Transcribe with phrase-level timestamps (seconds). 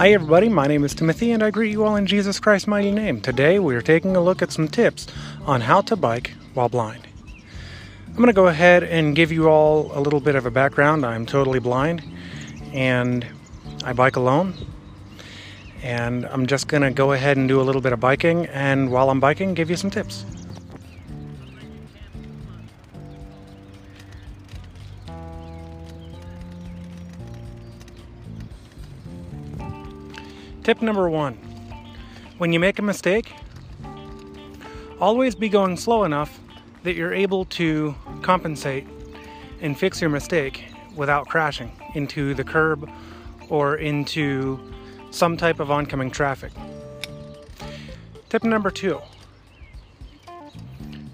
[0.00, 0.48] Hi, everybody.
[0.48, 3.20] My name is Timothy, and I greet you all in Jesus Christ's mighty name.
[3.20, 5.06] Today, we are taking a look at some tips
[5.44, 7.06] on how to bike while blind.
[8.06, 11.04] I'm going to go ahead and give you all a little bit of a background.
[11.04, 12.02] I'm totally blind,
[12.72, 13.26] and
[13.84, 14.54] I bike alone.
[15.82, 18.90] And I'm just going to go ahead and do a little bit of biking, and
[18.90, 20.24] while I'm biking, give you some tips.
[30.62, 31.34] Tip number one
[32.36, 33.32] when you make a mistake,
[35.00, 36.38] always be going slow enough
[36.82, 38.86] that you're able to compensate
[39.62, 42.90] and fix your mistake without crashing into the curb
[43.48, 44.60] or into
[45.10, 46.52] some type of oncoming traffic.
[48.28, 49.00] Tip number two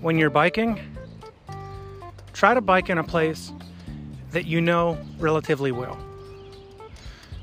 [0.00, 0.80] when you're biking,
[2.32, 3.52] try to bike in a place
[4.30, 5.98] that you know relatively well.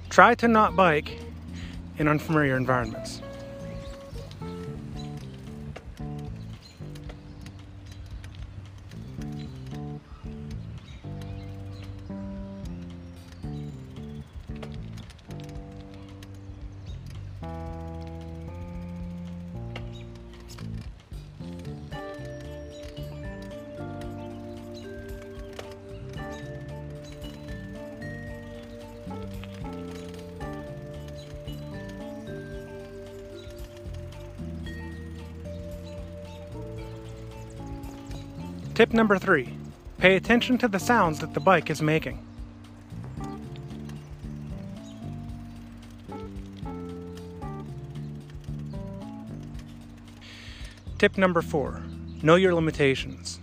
[0.09, 1.19] Try to not bike
[1.99, 3.21] in unfamiliar environments.
[38.79, 39.57] Tip number three
[39.97, 42.25] pay attention to the sounds that the bike is making.
[50.97, 51.83] Tip number four
[52.23, 53.41] know your limitations.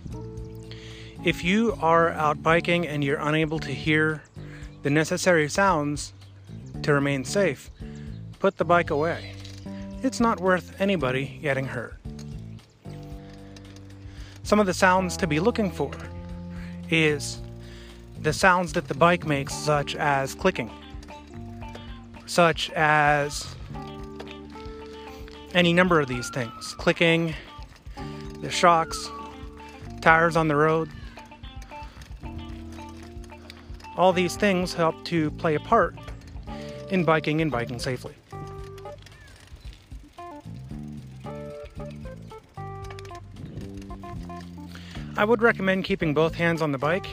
[1.23, 4.23] If you are out biking and you're unable to hear
[4.81, 6.13] the necessary sounds
[6.81, 7.69] to remain safe,
[8.39, 9.35] put the bike away.
[10.01, 11.93] It's not worth anybody getting hurt.
[14.47, 15.91] Some of the sounds to be looking for
[16.89, 17.41] is
[18.21, 20.71] the sounds that the bike makes, such as clicking,
[22.27, 23.45] such as
[25.53, 27.35] any number of these things clicking,
[28.39, 29.09] the shocks,
[29.99, 30.89] tires on the road.
[33.97, 35.93] All these things help to play a part
[36.89, 38.13] in biking and biking safely.
[45.17, 47.07] I would recommend keeping both hands on the bike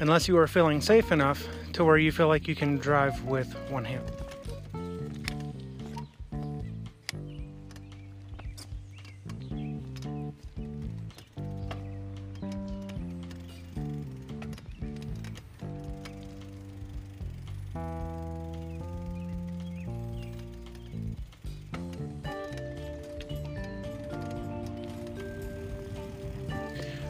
[0.00, 3.54] unless you are feeling safe enough to where you feel like you can drive with
[3.70, 4.04] one hand.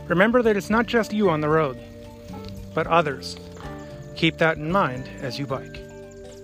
[0.08, 1.78] Remember that it's not just you on the road,
[2.74, 3.36] but others.
[4.16, 5.76] Keep that in mind as you bike.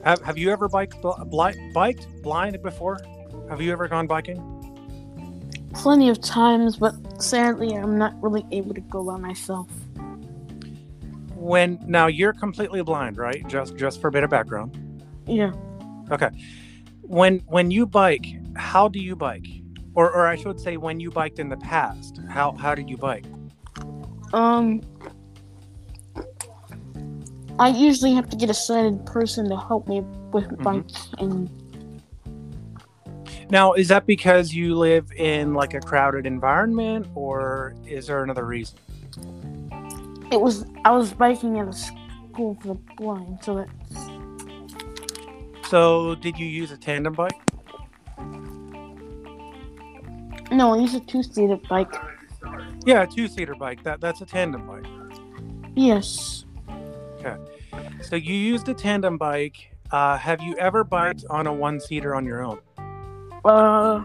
[0.05, 2.99] Have, have you ever biked, bl- biked blind before?
[3.49, 4.51] Have you ever gone biking?
[5.73, 9.69] Plenty of times, but sadly, I'm not really able to go by myself.
[11.35, 13.47] When now you're completely blind, right?
[13.49, 15.03] Just just for a bit of background.
[15.27, 15.53] Yeah.
[16.11, 16.31] Okay.
[17.03, 18.27] When when you bike,
[18.57, 19.47] how do you bike?
[19.95, 22.97] Or or I should say when you biked in the past, how how did you
[22.97, 23.27] bike?
[24.35, 24.83] Um,
[27.61, 30.01] I usually have to get a sighted person to help me
[30.33, 30.63] with mm-hmm.
[30.63, 31.49] bikes and.
[33.51, 38.45] Now, is that because you live in like a crowded environment, or is there another
[38.45, 38.77] reason?
[40.33, 43.69] It was I was biking at a school for the blind, so that.
[45.69, 47.41] So, did you use a tandem bike?
[50.51, 51.95] No, I used a two-seater bike.
[52.87, 53.83] Yeah, a two seater bike.
[53.83, 54.87] That that's a tandem bike.
[55.75, 56.45] Yes.
[57.19, 57.37] Okay.
[58.03, 59.73] So you used a tandem bike.
[59.91, 62.59] Uh, have you ever biked on a one seater on your own?
[63.45, 64.03] Uh,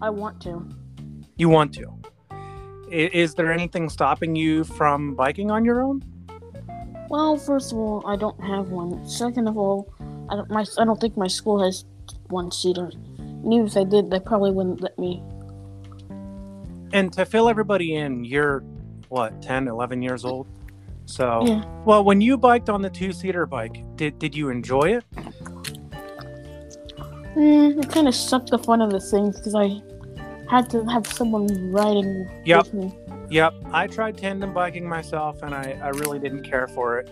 [0.00, 0.68] I want to.
[1.36, 1.92] You want to.
[2.90, 6.02] Is, is there anything stopping you from biking on your own?
[7.08, 9.06] Well, first of all, I don't have one.
[9.08, 9.92] Second of all,
[10.28, 11.84] I don't my I don't think my school has
[12.28, 12.90] one seater.
[13.18, 15.22] And even if they did, they probably wouldn't let me
[16.92, 18.60] and to fill everybody in, you're
[19.08, 20.46] what 10, 11 years old.
[21.04, 21.64] So, yeah.
[21.84, 25.04] well, when you biked on the two seater bike, did did you enjoy it?
[27.34, 29.82] Mm, it kind of sucked the fun of the things because I
[30.50, 32.64] had to have someone riding yep.
[32.64, 32.94] with me.
[33.30, 33.54] Yep.
[33.72, 37.10] I tried tandem biking myself, and I I really didn't care for it,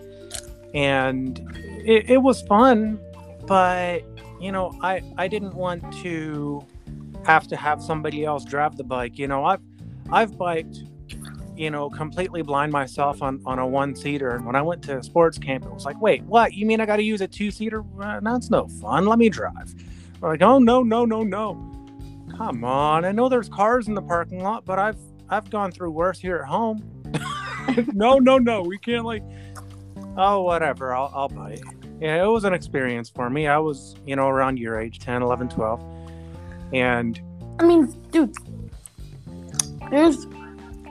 [0.75, 1.41] and
[1.85, 3.01] it, it was fun,
[3.47, 4.03] but
[4.41, 6.65] you know, I I didn't want to
[7.25, 9.19] have to have somebody else drive the bike.
[9.19, 9.61] You know, I've
[10.13, 10.83] I've biked,
[11.57, 14.35] you know, completely blind myself on on a one seater.
[14.35, 16.55] And when I went to sports camp, it was like, wait, what?
[16.55, 17.85] You mean I got to use a two seater?
[18.01, 19.07] Uh, that's no fun.
[19.07, 19.75] Let me drive.
[20.21, 21.67] We're like, oh no, no, no, no.
[22.37, 23.05] Come on.
[23.05, 24.99] I know there's cars in the parking lot, but I've
[25.29, 26.83] I've gone through worse here at home.
[27.93, 28.63] no, no, no.
[28.63, 29.23] We can't like.
[30.17, 30.95] Oh, whatever.
[30.95, 31.63] I'll I'll bike.
[32.01, 33.47] Yeah, it was an experience for me.
[33.47, 35.85] I was, you know, around your age, 10, 11, 12.
[36.73, 37.21] And
[37.59, 38.35] I mean, dude,
[39.91, 40.27] there's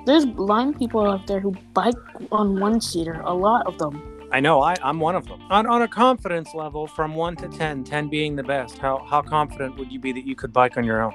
[0.05, 1.93] there's blind people out there who bike
[2.31, 3.21] on one seater.
[3.25, 4.19] A lot of them.
[4.31, 5.41] I know I, I'm one of them.
[5.49, 9.21] On, on a confidence level from 1 to 10, 10 being the best, how, how
[9.21, 11.13] confident would you be that you could bike on your own?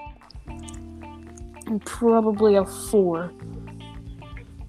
[1.67, 3.33] And probably a four.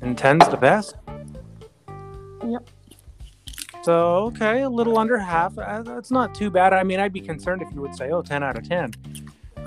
[0.02, 0.96] And 10's the best?
[2.48, 2.70] Yep.
[3.82, 5.58] So, okay, a little under half.
[5.58, 6.74] Uh, That's not too bad.
[6.74, 8.94] I mean, I'd be concerned if you would say, oh, 10 out of 10.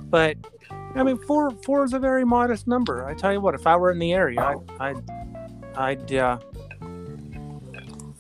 [0.05, 0.37] But,
[0.99, 3.07] I mean, four four is a very modest number.
[3.07, 5.11] I tell you what, if I were in the area, I'd, I'd,
[5.77, 6.39] I'd, uh,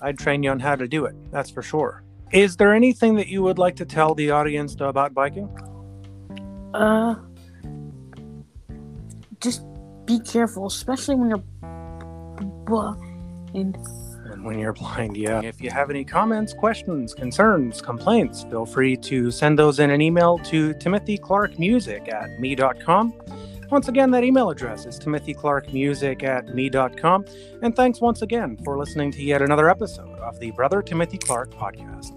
[0.00, 1.16] I'd train you on how to do it.
[1.32, 2.04] That's for sure.
[2.30, 5.48] Is there anything that you would like to tell the audience about biking?
[6.72, 7.16] Uh,
[9.40, 9.62] just
[10.04, 11.44] be careful, especially when you're
[12.64, 13.76] blind.
[14.42, 15.40] When you're blind, yeah.
[15.42, 20.00] If you have any comments, questions, concerns, complaints, feel free to send those in an
[20.00, 23.14] email to timothyclarkmusic at me.com.
[23.70, 27.24] Once again, that email address is timothyclarkmusic at me.com.
[27.62, 31.50] And thanks once again for listening to yet another episode of the Brother Timothy Clark
[31.50, 32.14] podcast.